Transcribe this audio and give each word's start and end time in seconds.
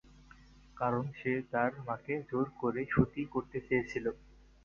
কারণ 0.77 1.05
সে 1.19 1.31
তার 1.51 1.71
মাকে 1.87 2.15
জোর 2.29 2.47
করে 2.59 2.81
'সতী' 2.87 3.31
করতে 3.33 3.57
চেয়েছিল। 3.67 4.05